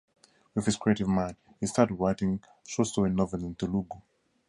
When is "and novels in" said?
3.11-3.53